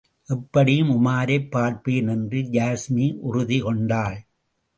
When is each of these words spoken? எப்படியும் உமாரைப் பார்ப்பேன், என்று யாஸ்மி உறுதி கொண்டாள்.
எப்படியும் 0.27 0.89
உமாரைப் 0.89 1.49
பார்ப்பேன், 1.49 2.07
என்று 2.07 2.39
யாஸ்மி 2.39 3.13
உறுதி 3.13 3.59
கொண்டாள். 3.59 4.17